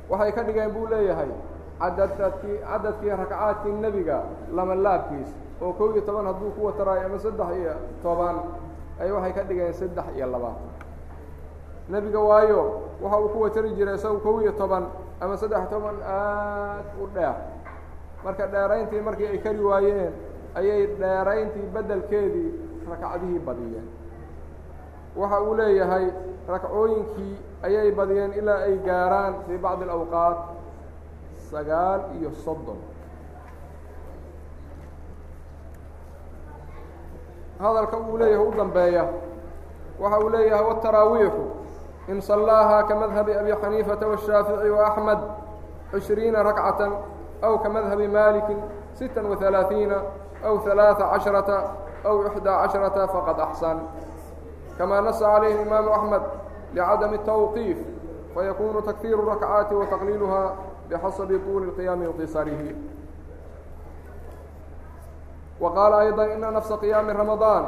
[0.09, 1.31] waxay ka dhigeen buu leeyahay
[1.79, 4.17] cadadadkii cadadkii ragcaadkii nebiga
[4.51, 5.29] lama laabkiis
[5.61, 8.35] oo kow iyo toban hadduu ku wataraayo ama saddex iyo toban
[8.99, 10.69] ay waxay ka dhigeen saddex iyo labaatan.
[11.89, 12.61] Nebiga waayo
[13.01, 14.83] waxa uu ku watari jiray isagu kow iyo toban
[15.21, 17.35] ama saddex toban aad u dheer.
[18.23, 20.13] Marka dheerayntii markii ay kari waayeen
[20.59, 22.49] ayay dheerayntii beddelkeedii
[22.89, 23.87] rakcadihii badiyeen.
[25.19, 26.05] Waxa uu leeyahay
[26.47, 30.37] rakcooyinkii ayay badiyeen ilaa ay gaaraan fii bacdi alawqaat
[31.51, 32.79] sagaal iyo soddon.
[37.59, 39.03] Hadalka uu leeyahay u dambeeya
[40.01, 41.43] waxa uu leeyahay wاtaraawiixu
[42.10, 45.20] in صallaaha kamadhabi abi xaniifata والshaafiعي وaأxmed
[45.94, 46.80] عishriina rakcaة
[47.42, 48.56] أw kamadhabi maliki
[48.94, 49.96] sita وaثaلaaثiina
[50.44, 51.58] أw ثaلaaثa caشhرaةa
[52.06, 53.78] أw إxdى caشhرaةa faqad أxsan
[54.78, 56.22] kama nasa عalayhi الإimaamu أحmed
[56.74, 57.78] لcadم التwqيif
[58.34, 60.42] fayakunu تkثيir الrakcaaتi وتqliilha
[60.90, 62.70] bxasabi طuuli القiyaami وqisarihi
[65.60, 67.64] وqاaل أيضا إن نفس قيام رمضان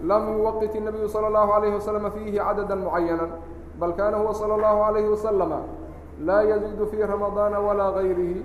[0.00, 2.42] لم يوqت النبي صلى الله عليه وسلم فيه
[3.74, 5.62] عددا معينا بل كان هو صلى الله عليه وسلم
[6.20, 8.44] لا يزيد في رمضان ولا غيره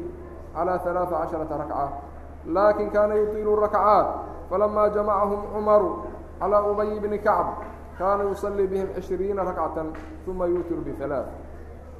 [0.55, 1.99] على ثلاث عشرة ركعة
[2.45, 4.07] لكن كان يطيل الركعات
[4.51, 6.03] فلما جمعهم عمر
[6.41, 7.53] على أبي بن كعب
[7.99, 9.85] كان يصلي بهم عشرين ركعة
[10.25, 11.25] ثم يوتر بثلاث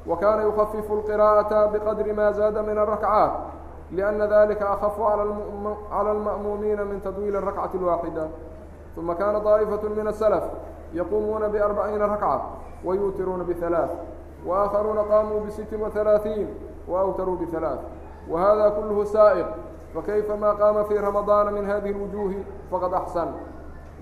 [0.07, 3.31] وكان يخفف القراءة بقدر ما زاد من الركعات
[3.91, 5.01] لأن ذلك أخف
[5.91, 8.29] على المأمومين من تطويل الركعة الواحدة
[8.95, 10.07] ثم كان طائفة من
[10.94, 12.40] yquumuuna بarbaciina rakca
[12.84, 13.90] wayutiruuna bثalaaث
[14.46, 16.48] وaakharuuna qaamuu bsitt وaثaلaaثiin
[16.88, 17.80] وأwtaruu bثalaaث
[18.30, 19.46] وhada kulh saaئq
[19.94, 23.28] fakayfa ma qaama fii ramadaana min hadihi الwujuhi faqad axsan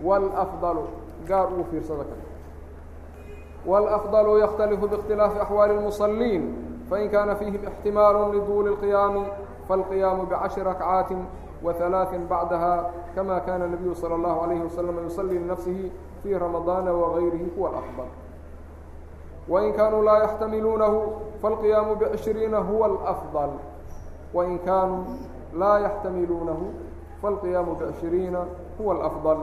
[0.05, 0.79] wاlأfضl
[1.29, 2.25] gaar ugu fiirsada kale
[3.67, 6.43] wاlأfضlu ykhtalifu bاkhtilaafi أxwaali الmuصaliin
[6.91, 9.25] fain kaana fiihim اxtimaalu liduuli الqiyaami
[9.69, 11.17] faاlqiyaamu bcashri rakcaati
[11.65, 15.93] وaثalaaثi bacdaha kama kana الnabiyu salى الlahu عalayhi waslama yuصlii linafsihi
[16.24, 18.06] في رمضان وغيره هو الأفضل
[19.50, 21.14] وإن كانوا لا يحتملونه
[21.44, 23.50] فالقيام بعشرين هو الأفضل
[24.34, 25.04] وإن كانوا
[25.54, 26.72] لا يحتملونه
[27.24, 28.38] فالقيام بعشرين
[28.82, 29.38] هو الأفضل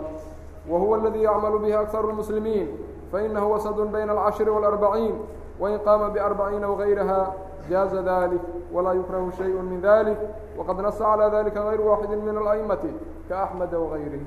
[0.68, 2.68] وهو الذي يعمل به أكثر المسلمين
[3.12, 5.14] فإنه وسط بين العشر والأربعين
[5.60, 7.34] وإن قام بأربعين وغيرها
[7.70, 8.40] جاز ذلك
[8.72, 12.92] ولا يكره شيء من ذلك وقد نص على ذلك غير واحد من الأئمة
[13.28, 14.20] كأحمد وغيره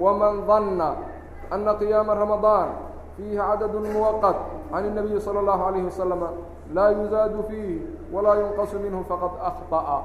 [0.00, 0.94] ومن ظن
[1.53, 2.69] أنa قyaaمa رaمaضاan
[3.17, 4.37] فيihi cadad موqت
[4.73, 6.21] عan النabiي slى الlaه عalيه وasلم
[6.75, 7.81] laa يuزaad فيih
[8.13, 10.03] وlaa يunqص minه faqad أخطأ.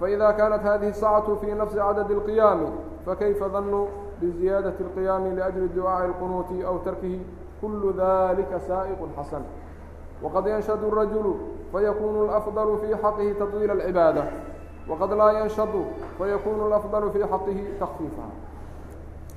[0.00, 2.60] فإida kaanت hadiه الsاcaة fي نفسi cadad القyaam
[3.06, 3.88] fakayfa danu
[4.22, 7.20] بزiyaadaة القyaam لأجل duعاaءi الqنuuط أw tarkihi
[7.60, 9.44] kul ذlika saaئq xasن
[10.22, 11.26] وqad ynshd الraجuل
[11.72, 14.24] faykun الأfضل fي xaqihi تطويل العibaadة
[14.88, 15.74] وqad laa ynshd
[16.18, 18.26] faykun الأfضل fي xaqihi تkفيiفha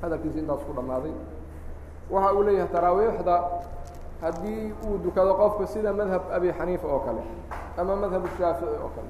[0.01, 1.13] hadalkiisa intaas ku dhammaaday
[2.13, 3.35] waxa uu leeyahay taraawiixda
[4.21, 7.21] haddii uu dukado qofku sida madhab abi xaniifa oo kale
[7.79, 9.09] ama madhab shaafici oo kale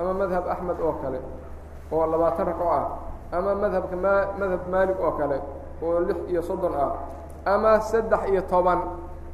[0.00, 1.20] ama madhab axmed oo kale
[1.92, 2.84] oo labaatan ragco ah
[3.36, 5.38] ama madhabka ma madhab maalik oo kale
[5.82, 6.92] oo lix iyo soddon ah
[7.52, 8.80] ama saddex iyo toban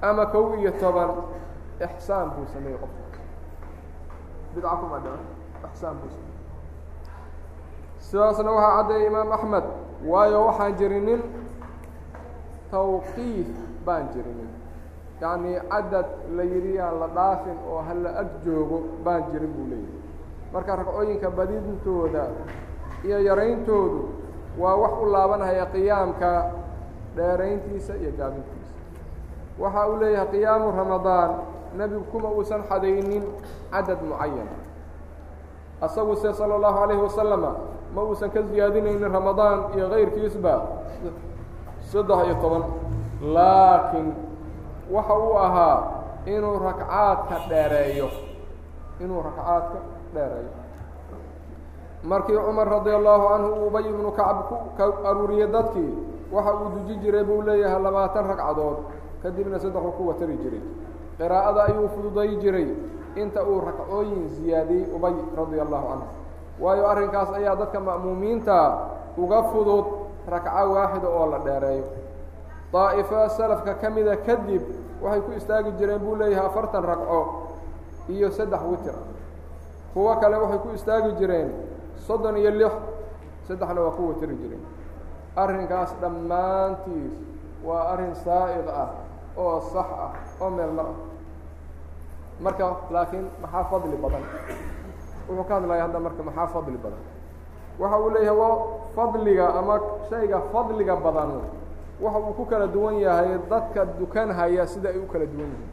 [0.02, 1.10] ama kow iyo toban
[1.86, 3.18] ixsaan buu sameeyey qofka.
[4.54, 5.12] Bidca kuma dha
[5.68, 6.33] ixsaan buu sameye
[8.08, 9.64] sidaasna waxaa caddeeyay imaam axmed
[10.10, 11.20] waayo waxaan jirinin
[12.70, 13.48] tawqiif
[13.86, 14.50] baan jirinin
[15.20, 20.02] yacnii cadad la yidhi aan la dhaafin oo hala ag joogo baan jirin buu leeyahay
[20.52, 22.24] marka ragcooyinka badintooda
[23.06, 24.00] iyo yarayntoodu
[24.60, 26.30] waa wax u laabanhaya qiyaamka
[27.16, 28.74] dheerayntiisa iyo gaabintiisa.
[29.58, 31.30] Waxa uu leeyahay qiyaamu ramadaan
[31.78, 33.24] nebigu kuma uusan xadaynin
[33.72, 34.48] cadad mucayan
[35.84, 37.50] asagu se sala allahu calayhi wasalama
[37.94, 40.54] ma uusan ka siyaadinaynin ramadaan iyo kayrkiisba
[41.90, 42.64] saddex iyo toban.
[43.35, 44.09] Laakiin
[44.90, 45.76] waxa uu ahaa
[46.26, 48.09] inuu rakcaadka dheereeyo
[49.00, 49.78] inuu rakcaadka
[50.14, 50.52] dheereeyo.
[52.04, 54.54] Markii cumar radia allahu canhu uu ubay ibnu kacb ku
[55.09, 55.92] aruuriyey dadkii
[56.33, 58.78] waxa uu duji jiray buu leeyahay labaatan ragcadood
[59.22, 60.61] kadibna saddexuu ku watari jiray.
[61.16, 62.68] Qiraa'ada ayuu fududay jiray
[63.16, 66.07] inta uu rakcooyin siyaadiyey ubay radia allahu canhu
[66.58, 68.58] waayo arrinkaas ayaa dadka ma'muumiinta
[69.18, 69.86] uga fudud
[70.28, 71.84] rakco waaxida oo la dheereeyo
[72.72, 74.62] daa'ifo salafka ka mida kadib
[75.02, 77.20] waxay ku istaagi jireen buu leeyahay afartan ragco
[78.08, 78.94] iyo saddex witir
[79.94, 81.50] kuwo kale waxay ku istaagi jireen
[82.06, 82.72] soddon iyo lix
[83.48, 84.64] saddexna waa ku watiri jireen
[85.36, 87.14] arrinkaas dhammaantiis
[87.64, 88.90] waa arrin saa'iq ah
[89.36, 90.98] oo sax ah oo meel mar ah.
[92.40, 94.24] Marka laakiin maxaa fadli badan
[95.28, 97.02] wuxuu ka hadlaya hadda marka maxaa fadli badan?
[97.78, 98.56] Waxa uu leeyahay waa
[98.96, 99.74] fadliga ama
[100.10, 101.30] shayga fadliga badan
[102.00, 105.70] waxa uu ku kala duwan yahay dadka dukanhaya sida ay u kala duwan yihiin.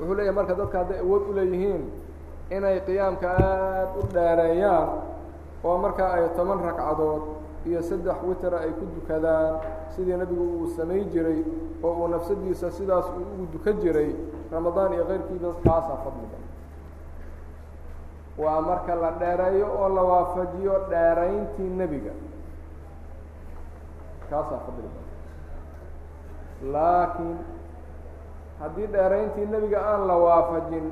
[0.00, 1.82] Wuxuu leeyahay marka dadka hadday awood u leeyihiin
[2.50, 4.88] inay qiyaamka aada u dheereeyaan
[5.64, 7.22] oo markaa ay toban ragcadood
[7.68, 9.54] iyo saddex witera ay ku dukadaan
[9.94, 11.44] sidii nebigu uu samay jiray
[11.84, 14.10] oo uu nafsadiisa sidaas uu ugu dukan jiray
[14.52, 16.49] ramadaan iyo keyrkiiba fadli badan
[18.42, 22.12] waa marka la dheereeyo oo la waafajiyo dheerayntii nebiga.
[24.30, 24.82] Kaasaa fadli.
[24.88, 25.08] Badan
[26.72, 27.38] laakiin
[28.60, 30.86] haddii dheerayntii nebiga aan la waafajin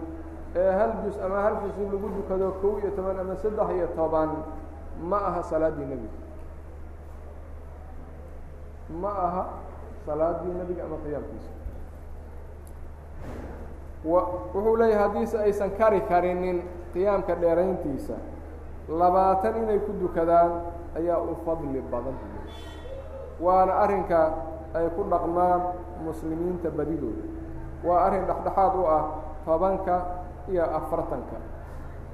[0.57, 4.31] ee hal jus ama hal xisib lagu dukado kow iyo toban ama saddex iyo toban
[5.11, 6.17] ma aha salaaddii nebiga.
[9.03, 9.45] Ma aha
[10.07, 11.51] salaaddii nebiga ama qiyaamkiisa.
[14.05, 16.63] Wuxuu leeyahay haddiise aysan kari karinin
[16.99, 18.19] qiyaamka dheerayntiisa
[18.91, 20.67] labaatan inay ku dukadaan
[20.99, 22.19] ayaa u fadli badan.
[23.39, 24.21] Waana arrinka
[24.75, 25.63] ay ku dhaqmaan
[26.03, 27.23] muslimiinta badidooda.
[27.87, 29.05] Waa arrin dhexdhexaad u ah
[29.47, 29.97] tobanka
[30.51, 31.39] iyo afartanka.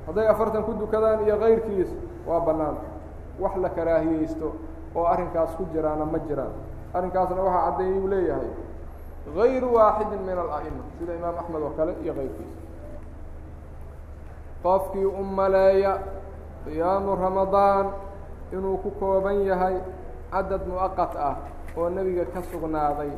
[0.05, 1.89] Hadday afartan ku dukadaan iyo kayrkiis
[2.29, 2.85] waa bannaanta
[3.41, 4.53] wax la karaahiyeysto
[4.95, 6.53] oo arrinkaas ku jiraana ma jiraan.
[6.93, 8.51] Arrinkaasna waxaa caddeeyey uu leeyahay
[9.33, 12.61] غayru waaxidin min ala'ima sida imaam axmed oo kale iyo kayrkiisa
[14.65, 15.93] qofkii u maleeya
[16.65, 17.87] qiyaamu ramadaan
[18.53, 19.77] inuu ku kooban yahay
[20.33, 21.37] cadad mu'aqat ah
[21.77, 23.11] oo nebiga ka sugnaaday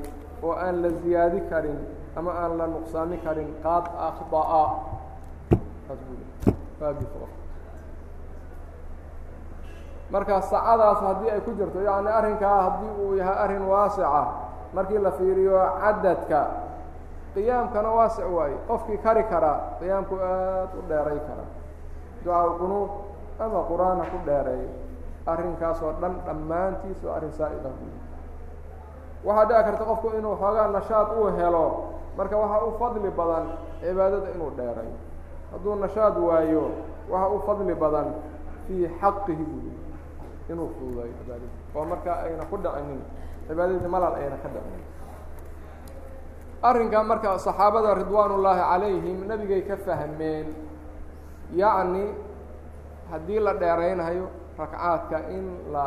[0.43, 1.79] oo aan la ziyaadi karin
[2.17, 3.85] ama aan la nuqsaami karin qaad
[5.89, 7.27] le
[10.11, 14.23] marka sacadaas haddii ay ku jirto yacni arrinkaa haddii uu yahay arrin waasica
[14.75, 16.41] markii la fiiriyo cadadka
[17.37, 18.57] qiyaamkana waasic waaye.
[18.69, 21.51] Qofkii kari karaa qiyaamku aad u dheeray karaa
[22.25, 22.91] ducaa qunuud
[23.45, 24.71] ama qur'aan ha ku dheereeyo
[25.33, 27.71] arrinkaasoo dhan dhammaantiis oo arrin saa'iqa
[29.27, 31.65] waxaa dhici karta qofku inuu xoogaa nashaad uu helo
[32.19, 33.45] marka waxaa u fadli badan
[33.81, 34.97] cibaadada inuu dheerayo
[35.53, 36.65] hadduu nashaad waayo
[37.11, 38.09] waxaa u fadli badan
[38.67, 39.71] fii xaqihi buu
[40.51, 41.49] inuu fududayo cibaadada.
[41.77, 43.01] Oo markaa ayna ku dhacinin
[43.49, 44.83] cibaadadii malal ayna ka dhacinin
[46.69, 50.47] arrinkaa marka saxaabada ridwaan ullaahi calayhim nebigay ka fahmeen
[51.61, 52.05] yacni
[53.11, 54.27] haddii la dheeraynhayo
[54.59, 55.85] rakcaadka in la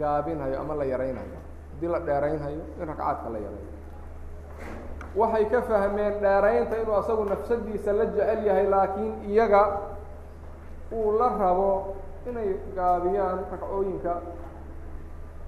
[0.00, 1.38] gaabinhayo ama la yaraynhayo
[1.72, 3.80] haddii la dheeraynhayo in rakcaadka la yaraynayo
[5.20, 9.62] waxay ka fahmeen dheeraynta inuu asagu nafsadiisa la jecel yahay laakiin iyaga
[10.92, 11.70] uu la rabo
[12.28, 14.12] inay gaabiyaan rakcooyinka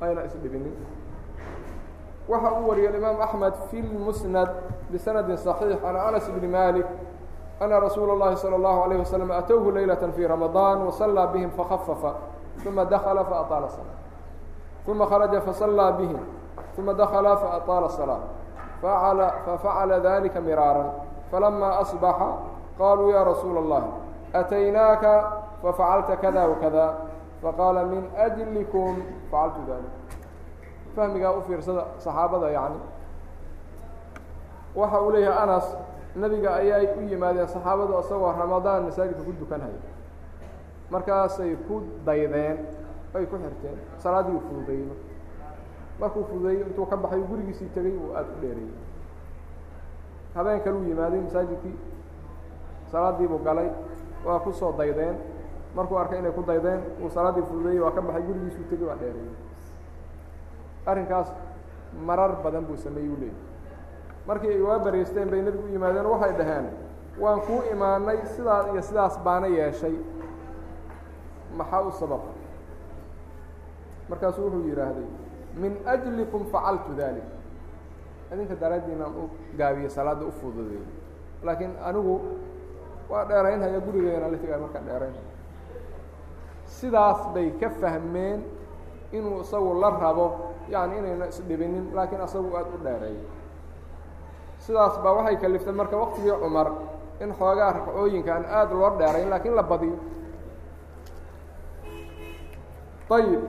[0.04, 0.74] ayna isdhibinin
[2.29, 4.49] waxa uu wariyey imaam axmed fi lmusnad
[4.91, 6.85] bisanadi صaxiix can anas bni malik
[7.59, 12.13] ana rasuula اllahi salى اllahu عalيه waslm atowhu laylaة fi ramadaan wasallaa bihim fakhafafa
[12.67, 13.97] uma dakla faطaala الصalaa
[14.87, 16.19] uma kharaja fasallaa bihim
[16.77, 20.91] uma dakla faأطaala الصalaaة fafacala dalika miraaran
[21.31, 22.29] falama asbaxa
[22.77, 23.89] qaluu ya rasuula اllahi
[24.33, 26.85] ataynaaka fafacalta kada wakada
[27.41, 29.91] faqaala min أjlikum facaltu dalik
[30.96, 32.78] fahmigaa u fiirsada saxaabada yani
[34.76, 35.66] waxa uu leeyahay anas
[36.16, 39.80] nebiga ayay u yimaadeen saxaabadu isagoo ramadaan masaajidka ku dukanhaya
[40.90, 41.74] markaasay ku
[42.06, 42.56] daydeen
[43.14, 44.88] ay ku xirteen salaaddii uu fududeeyey.
[46.00, 48.74] Markuu fududeeyey intuu ka baxay gurigiisii tegey uu aada u dheereeyey.
[50.34, 51.76] Habeen kale uu yimaaday masaajidkii.
[52.92, 53.70] Salaaddiibuu galay
[54.26, 55.14] waa ku soo daydeen.
[55.76, 59.34] Markuu arkay inay ku daydeen uu salaaddii fududeeyey waa ka baxay gurigiisuu tegey waa dheereeyey
[60.86, 61.28] arrinkaas
[62.06, 63.36] marar badan buu sameeyey u leeyay
[64.26, 66.66] markii ay waa baraysteen bay nebigu u yimaadeen waxay dhaheen
[67.22, 69.96] waan kuu imaanay sidaas iyo sidaas baana yeeshay.
[71.58, 72.20] Maxaa u sabab
[74.08, 75.06] markaasuu wuxuu yidhaahday
[75.62, 77.24] min أjlikum facaltu dalik.
[78.32, 80.86] Idinka daraaddiinaan u gaabiyo salaadda u fududeeyo.
[81.42, 82.14] Laakiin anigu
[83.10, 85.30] waa dheeraynhaya gurigeena la tegaa markaan dheeraynhaya
[86.66, 88.40] sidaas bay ka fahmeen
[89.12, 90.26] inuu isagu la rabo
[90.68, 93.24] yani inayna isdhibinin laakiin asagu aada u dheereeyo
[94.58, 96.68] sidaas baa waxay kaliftay marka waqtigii cumar
[97.20, 99.98] in xoogaa ragcooyinka aan aada loo dheerayn laakiin la badiyo.
[103.10, 103.42] Ayib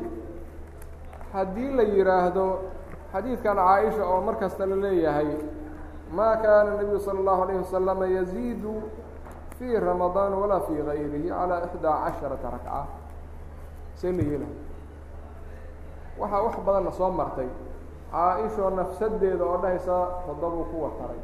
[1.33, 2.45] haddii la yidhaahdo
[3.13, 5.29] xadiidkan caaisha oo mar kasta la leeyahay
[6.11, 8.73] maa kaana nebiyu salى اllahu alayh wasalama yaziidu
[9.57, 12.85] fii ramadaan walaa fii gayrihi calaa ixdaa casharata rakca.
[13.95, 14.64] See la yeelaha
[16.19, 17.49] waxaa wax badanna soo martay.
[18.11, 21.19] Caa-ishoo nafsadeeda oo dhahaysa toddobuu ku wataray.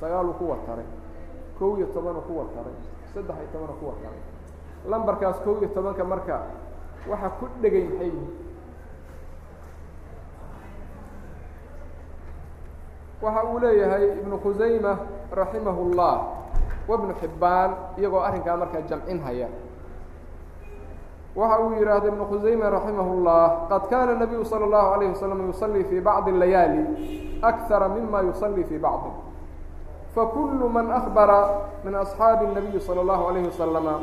[0.00, 0.86] Sagaaluu ku wataray.
[1.58, 2.76] Kow iyo tobanuu ku wataray.
[3.14, 4.20] Saddex iyo tobanuu ku wataray.
[4.90, 6.36] Lambarkaas kow iyo tobanka marka
[7.10, 8.30] waxa ku dhegay maxay yihiin
[13.22, 14.92] waxa uu leeyahay ibnu khusayma
[15.34, 16.16] raximah اllah
[16.88, 19.48] wabnu xibbaan iyagoo arrinkaa markaa jamcinhaya
[21.35, 25.83] waxa uu yidhaahda ibnu khusayma raximah اllah qad kana الnabiyu salى اllahu عalayه wasalam yusalii
[25.83, 26.81] fii bacضi اlayaali
[27.43, 29.11] أkara mima yusalii fii bacضi
[30.15, 31.39] fakulu man أkbara
[31.83, 33.95] min أصxaabi الnabiyi salى اllahu عalayه wasalama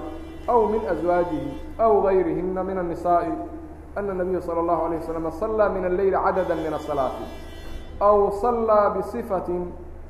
[0.48, 3.32] aw min أزwaajihi aw gayrihina min الnisaaءi
[3.96, 7.26] ana الnabiya salى اllahu عalيه waslama صalىa min اleyli cadada min الصalaaةi
[8.00, 9.48] aw صalىa bصifaة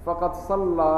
[0.06, 0.96] faqad صalىa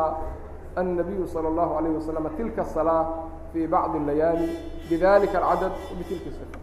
[0.79, 3.07] الnabiyu salى اllahu عalayه waslama tilka الصalaaة
[3.53, 4.47] fii bacضi اlayaali
[4.91, 6.59] bidalika alcadad bitilka sifa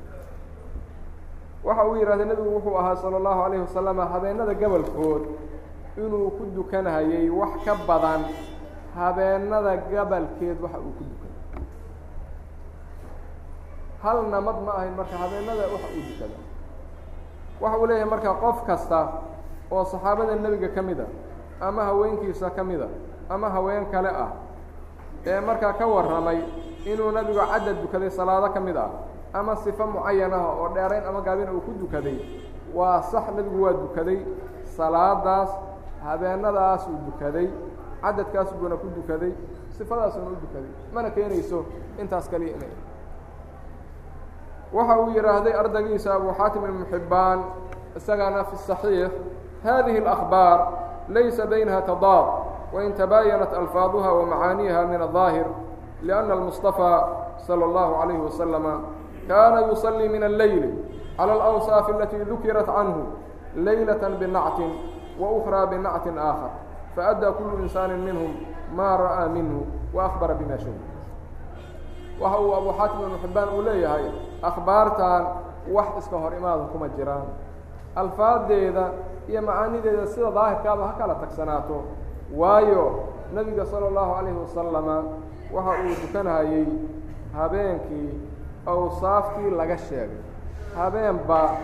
[1.63, 5.23] waxa uu yidhahday nebigu wuxuu ahaa salى اllahu عalayه wasalama habeenada gabalkood
[5.97, 8.21] inuu ku dukanhayay wax ka badan
[8.95, 11.37] habeenada gabalkeed waxa uu ku dukanay
[14.03, 16.37] hal namad ma ahayn marka habeenada waxa uu dukada
[17.61, 18.99] waxa uu leeyahay marka qof kasta
[19.71, 21.05] oo saxaabada nebiga ka mida
[21.61, 22.87] ama haweenkiisa ka mida
[23.29, 24.31] ama haween kale ah
[25.26, 26.40] ee markaa ka warramay
[26.84, 28.90] inuu nabigu cadad dukaday salaado ka mid ah
[29.32, 32.18] ama sifo mucayanaha ah oo dheerayn ama gaabin uu ku dukaday
[32.74, 34.18] waa sax nabigu waa dukaday
[34.76, 35.50] salaadaas
[36.04, 37.48] habeenadaasuu dukaday
[38.02, 39.32] cadadkaas buuna ku dukaday
[39.78, 40.70] sifadaasuna u dukaday.
[40.94, 41.64] Mana keenayso
[41.98, 42.74] intaas kaliya inay
[44.72, 47.40] waxa uu yidhaahday ardagiisa abu xaatim ibnu xibbaan
[47.96, 49.10] isagaana fi saxiix
[49.64, 50.58] haadihi alakhbaar
[51.08, 52.43] laysa baynaha tadaab.
[52.73, 55.47] wain tabaayanat alfaaduha wamacaaniiha min الظaahir
[56.03, 56.93] لأن المصطفى
[57.43, 58.65] صلى الله عليه وسلم
[59.27, 60.63] كان يصلي من الليل
[61.19, 62.97] على الأوصاف التي ذكرت عنه
[63.55, 64.59] ليلة بنعت
[65.19, 66.49] وأخرى بنعت آخر
[66.95, 68.31] فأدى كل إنسان منهم
[68.75, 69.61] ما رأى منه
[69.93, 70.79] وأخبر بما شهد
[72.19, 74.05] waxa uu abu xaatim ibnu xibbaan uu leeyahay
[74.43, 75.23] akhbaartan
[75.75, 77.27] wax iska hor imaada kuma jiraan
[77.95, 78.85] alfaadeeda
[79.27, 81.77] iyo macaanideeda sida daahirkaaba ha kala tagsanaato
[82.32, 84.96] waayo nebiga sala allahu calayhi wasalama
[85.52, 86.66] waxa uu dukanhayey
[87.34, 88.10] habeenkii
[88.66, 90.22] awsaaftii laga sheegay.
[90.76, 91.56] Habeenba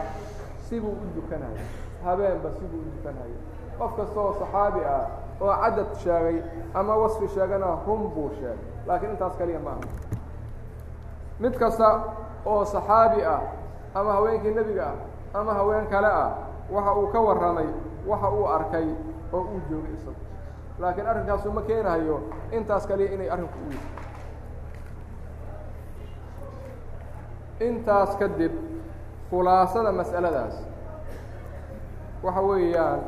[0.68, 1.64] sibuu u dukanhayay
[2.04, 3.38] habeenba sibuu u dukanhayay
[3.78, 5.06] qof kasta oo saxaabi ah
[5.40, 6.42] oo cadad sheegay
[6.74, 8.58] ama wasfi sheegana run buu sheegay.
[8.86, 9.80] Laakiin intaas kaliya maaha
[11.40, 11.88] mid kasta
[12.46, 13.40] oo saxaabi ah
[13.94, 16.30] ama haweenkii nebiga ah ama haween kale ah
[16.70, 17.66] waxa uu ka warramay
[18.06, 18.86] waxa uu arkay
[19.32, 20.20] oo uu joogay isagu
[20.80, 22.16] laakiin arrinkaasu ma keenayo
[22.56, 23.88] intaas kaliya inay arrinku u yihi
[27.68, 28.52] intaas kadib
[29.30, 30.56] khulaasada mas'aladaas.
[32.24, 33.00] Waxa weeyaan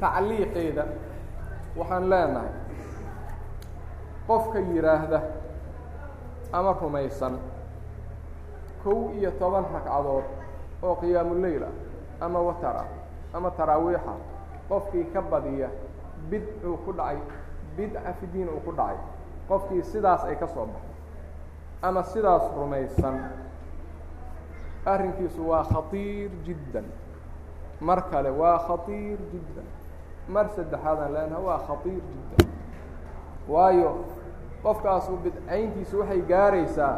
[0.00, 0.84] tacliiqeeda
[1.78, 2.52] waxaan leenahay.
[4.28, 5.20] Qofka yidhaahda
[6.52, 7.34] ama rumaysan
[8.84, 10.24] kow iyo toban ragcadood
[10.82, 11.74] oo qiyaamuleyl ah
[12.24, 12.88] ama watar ah
[13.34, 14.14] ama taraawiixa
[14.68, 15.68] qofkii ka badiya
[16.30, 17.18] bidcuu ku dhacay
[17.76, 18.96] bidca fi diin uu ku dhacay
[19.48, 20.90] qofkii sidaas ay ka soo baxay
[21.82, 23.16] ama sidaas rumaysan
[24.86, 26.84] arrinkiisu waa khatiir jiddan.
[27.80, 29.66] Mar kale waa khatiir jiddan.
[30.28, 32.48] Mar saddexaadaan leenaha waa khatiir jiddan.
[33.48, 34.04] Waayo
[34.62, 36.96] qofkaasu bidcayntiisu waxay gaaraysaa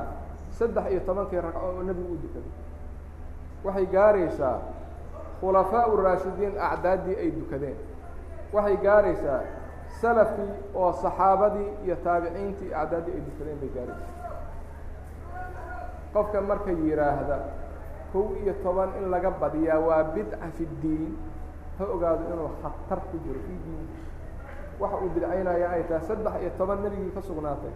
[0.59, 2.53] saddex iyo tobankii ragco oo nebigu u dukaday
[3.64, 4.57] waxay gaaraysaa
[5.41, 7.76] khulafaa uraashidiin acdaaddii ay dukadeen.
[8.53, 9.41] Waxay gaaraysaa
[10.01, 14.12] salafkii oo saxaabadii iyo taabiciintii acdaaddii ay dukadeen bay gaaraysaa.
[16.14, 17.39] Qofka marka yidhaahda
[18.12, 21.12] kow iyo toban in laga badiyaa waa bidca fi ddiin
[21.78, 23.87] ha ogaado inuu khatar ku jiro fi diin.
[24.80, 27.74] Waxa uu bidcaynaya ay tahay saddex iyo toban nebigii ka sugnaatay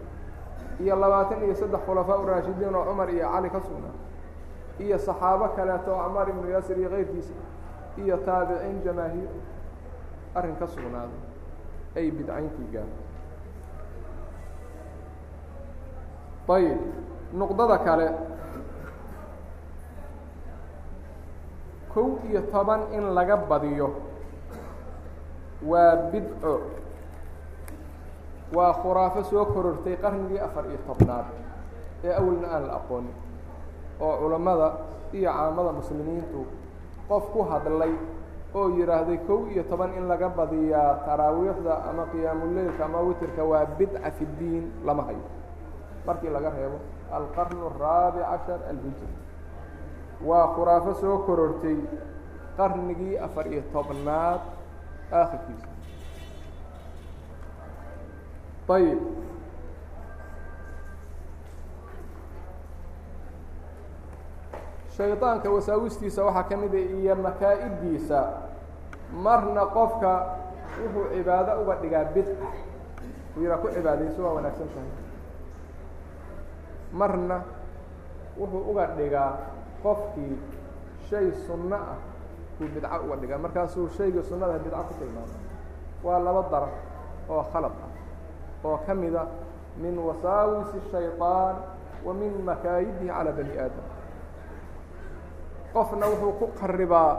[0.79, 4.05] iyo labaatan iyo saddex khulafaa uraashidiin oo cumar iyo cali ka sugnaatay
[4.85, 7.33] iyo saxaabo kaleeto oo camaar ibnu yaasir iyo keyrkiisa
[7.97, 9.29] iyo taabiciin jamaahiir
[10.35, 11.21] arrin ka sugnaaday
[11.97, 12.89] ay bidcaynkii gaar
[16.49, 16.81] ayib
[17.33, 18.07] nuqdada kale.
[21.93, 23.93] Kow iyo toban in laga badiyo.
[25.61, 26.53] Waa bidco.
[28.53, 31.25] Waa khuraafo soo korortay qarnigii afar iyo tobnaad
[32.03, 33.13] ee awalna aan la aqoonin
[34.01, 34.67] oo culammada
[35.13, 36.39] iyo caamada muslimiintu
[37.09, 37.93] qof ku hadlay
[38.57, 44.11] oo yidhaahday kow iyo toban in laga badiyaa taraawiixda ama qiyaamuleylka ama witirka waa bidca
[44.17, 45.25] fi ddiin lama hayo.
[46.05, 46.77] Markii laga reebo
[47.17, 49.09] alqarnu araabic cashar alhijri.
[50.27, 51.77] Waa khuraafo soo korortay
[52.57, 54.41] qarnigii afar iyo tobnaad
[55.19, 55.67] aakhirkiisa
[58.75, 58.99] ayib
[64.99, 68.19] shaydaanka wasaawistiisa waxaa ka mid a iyo makaa-iddiisa
[69.25, 70.11] marna qofka
[70.83, 72.47] wuxuu cibaado uga dhigaa bidca.
[73.39, 74.91] Yidhaa ku cibaadayso waa wanaagsan tahay.
[76.99, 77.37] Marna
[78.39, 79.31] wuxuu uga dhigaa
[79.83, 80.35] qofkii
[81.09, 81.97] shay sunno ah
[82.59, 83.37] buu bidco uga dhigaa.
[83.43, 85.37] Markaasuu shaygii sunnada bidco ku tilmaama
[86.03, 86.75] waa laba daraf
[87.29, 87.91] oo khalad ah
[88.67, 89.23] oo ka mida
[89.81, 91.55] min wasaawisi shayطaan
[92.05, 93.85] wa min makaayidih calى bani aadam
[95.73, 97.11] qofna wuxuu ku qaribaa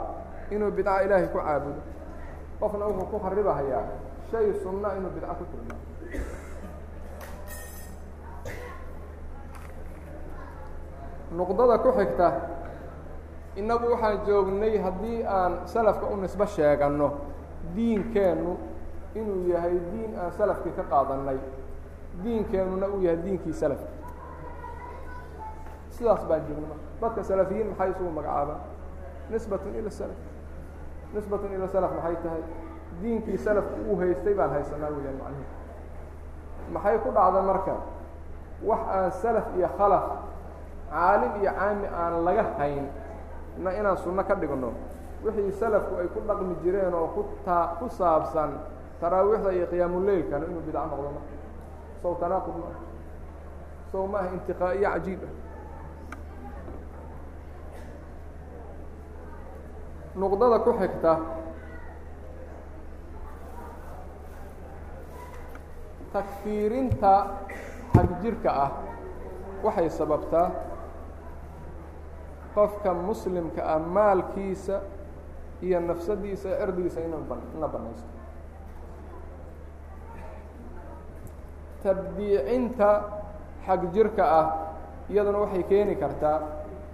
[0.53, 1.81] inuu bidco ilaahay ku caabudo.
[2.59, 3.85] Qofna wuxuu ku qaribahayaa
[4.31, 5.85] shay sunna inuu bidco ku tilmaamo
[11.31, 12.27] nuqdada ku xigta
[13.59, 17.07] innagu waxaan joognay haddii aan salafka u nisbo sheeganno
[17.75, 18.53] diinkeennu
[19.15, 21.39] inuu yahay diin aan salafkii ka qaadannay.
[22.23, 23.87] Diinkeennuna uu yahay diinkii salafka
[25.91, 28.61] sidaas baan joogna dadka salafiyiin maxay isugu magacaabaan?
[29.29, 30.19] Nisbatun ila salaf.
[31.13, 32.43] Nisbatun ila salaf maxay tahay?
[33.01, 35.45] Diinkii salafku uu haystay baan haysanaa weeyaan macnihi.
[36.73, 37.75] Maxay ku dhacda marka?
[38.63, 40.05] Wax aan salaf iyo khalaf
[40.91, 42.85] caalim iyo caami aan laga hayn
[43.63, 44.73] na inaan sunno ka dhigno.
[45.23, 48.59] Wixii salafku ay ku dhaqmi jireen oo ku taa ku saabsan
[49.01, 51.35] taraawiixda iyo qiyaamuleylkana inuu bidco noqdo marka
[52.01, 52.67] sow tanaaqud ma.
[52.73, 52.79] Ah
[53.91, 55.33] sow ma aha intiqaa'iyo cajiib ah
[60.15, 61.13] nuqdada ku xigta.
[66.11, 67.13] Takfiirinta
[67.95, 68.71] xagjirka ah
[69.63, 70.51] waxay sababtaa
[72.51, 74.83] qofka muslimka ah maalkiisa
[75.63, 78.11] iyo nafsadiisa erdigiisa in in la banaysto.
[81.83, 82.89] Tabdiicinta
[83.63, 84.47] xagjirka ah
[85.07, 86.43] iyaduna waxay keeni kartaa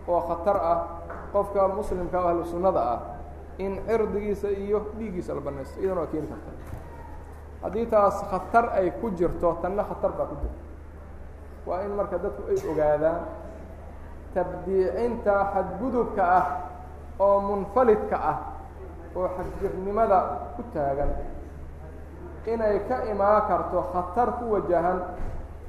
[0.07, 0.80] oo khatar ah
[1.34, 3.00] qofka muslimka ahlu sunnada ah
[3.58, 6.56] in cirdigiisa iyo dhiiggiisa la banaysto iyaduna waa keeni kartaa
[7.64, 10.62] haddii taas khatar ay ku jirto tanna khatar baa ku jirta
[11.68, 13.22] waa in marka dadku ay ogaadaan
[14.34, 16.46] tabdiicinta xadgudubka ah
[17.20, 18.38] oo munfalidka ah
[19.18, 20.20] oo xagjirnimada
[20.56, 21.12] ku taagan
[22.48, 25.00] inay ka imaan karto khatar ku wajahan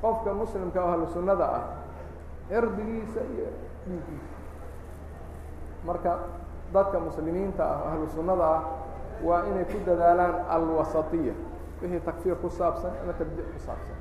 [0.02, 1.64] qofka muslimka ahlu sunnada ah
[2.48, 3.48] cirdigiisa iyo
[3.88, 4.37] dhiiggiisa
[5.88, 6.12] marka
[6.74, 8.62] dadka muslimiinta ah ahlu sunnada ah
[9.26, 11.34] waa inay ku dadaalaan alwasatiya
[11.82, 13.96] wixii takfiir ku saabsan ama tabdiic ku saabsan.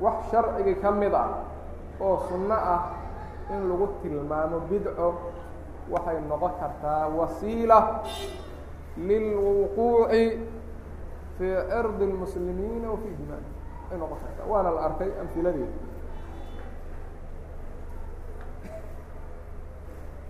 [0.00, 1.28] Wax sharcigii ka mid ah
[2.00, 2.80] oo sunno ah
[3.52, 5.08] in lagu tilmaamo bidco
[5.92, 7.78] waxay noqon kartaa wasiila
[8.96, 10.24] lilwuquuci
[11.38, 13.46] fii cirdi اlmuslimiina wa fii dimaai
[13.92, 15.76] ay noqon kartaa waana la arkay amhiladeeda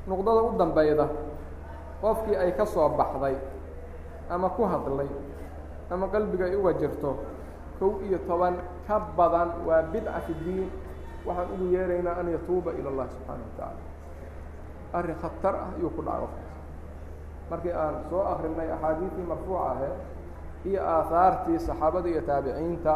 [0.07, 1.07] nuqdada u dambeyda
[2.03, 3.37] qofkii ay ka soo baxday
[4.31, 5.09] ama ku hadlay
[5.91, 7.17] ama qalbiga ay uga jirto
[7.79, 8.55] kow iyo toban
[8.87, 10.71] ka badan waa bidca fi diin.
[11.27, 13.83] Waxaan ugu yeeraynaa an yatuuba ila اllahi subxaana wa tacaala
[14.99, 16.51] arrin khatar ah ayuu ku dhaca qofkaas
[17.51, 19.95] markii aan soo akrinay axaadiidii marfuuca ahee
[20.67, 22.95] iyo aahaartii saxaabada iyo taabiciinta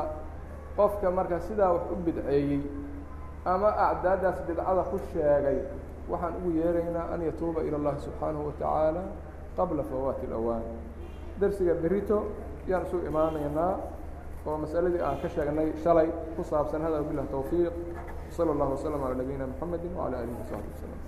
[0.77, 2.61] qofka marka sidaa wax u bidceeyey
[3.47, 5.59] ama acdaadaas bidcada ku sheegay
[6.12, 9.04] waxaan ugu yeeraynaa an yatuuba ilى اllahi subxaanaه wa tacaala
[9.58, 10.64] qabla fawaati اlawaan
[11.42, 12.18] dersiga berito
[12.72, 13.74] yaan isu imaanaynaa
[14.48, 17.74] oo masaladii aan ka sheegnay shalay ku saabsan hada bilah towfiiq
[18.36, 21.00] slى اllah وsلم عlى نabiyina mحamedi وعlى alihi وصaxbi وsلم